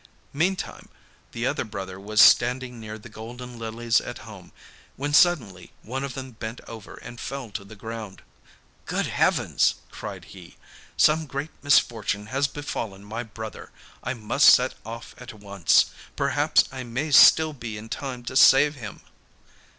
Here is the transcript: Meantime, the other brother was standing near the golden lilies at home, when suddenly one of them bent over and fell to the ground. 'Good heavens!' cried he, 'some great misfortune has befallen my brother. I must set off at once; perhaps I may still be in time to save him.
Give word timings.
Meantime, 0.33 0.89
the 1.31 1.45
other 1.45 1.63
brother 1.63 1.99
was 1.99 2.19
standing 2.19 2.79
near 2.79 2.97
the 2.97 3.07
golden 3.07 3.59
lilies 3.59 4.01
at 4.01 4.17
home, 4.25 4.51
when 4.95 5.13
suddenly 5.13 5.73
one 5.83 6.03
of 6.03 6.15
them 6.15 6.31
bent 6.31 6.59
over 6.67 6.95
and 7.03 7.19
fell 7.19 7.51
to 7.51 7.63
the 7.63 7.75
ground. 7.75 8.23
'Good 8.87 9.05
heavens!' 9.05 9.75
cried 9.91 10.25
he, 10.33 10.57
'some 10.97 11.27
great 11.27 11.51
misfortune 11.61 12.25
has 12.33 12.47
befallen 12.47 13.03
my 13.05 13.21
brother. 13.21 13.69
I 14.01 14.15
must 14.15 14.49
set 14.49 14.73
off 14.83 15.13
at 15.19 15.35
once; 15.35 15.91
perhaps 16.15 16.63
I 16.71 16.81
may 16.83 17.11
still 17.11 17.53
be 17.53 17.77
in 17.77 17.87
time 17.87 18.23
to 18.23 18.35
save 18.35 18.73
him. 18.73 19.01